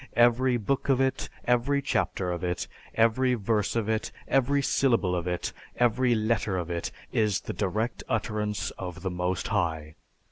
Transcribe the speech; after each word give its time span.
Every 0.15 0.57
book 0.57 0.89
of 0.89 0.99
it, 0.99 1.29
every 1.45 1.79
chapter 1.79 2.31
of 2.31 2.43
it, 2.43 2.67
every 2.95 3.35
verse 3.35 3.75
of 3.75 3.87
it, 3.87 4.11
every 4.27 4.63
syllable 4.63 5.15
of 5.15 5.27
it, 5.27 5.53
every 5.75 6.15
letter 6.15 6.57
of 6.57 6.71
it, 6.71 6.91
is 7.11 7.41
the 7.41 7.53
direct 7.53 8.01
utterance 8.09 8.71
of 8.79 9.03
the 9.03 9.11
Most 9.11 9.49
High. 9.49 9.93